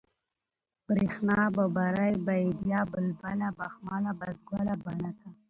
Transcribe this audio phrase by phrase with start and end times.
[0.87, 5.27] برېښنا، ببرۍ، بېديا، بلبله، بخمله، بسوگله، بڼکه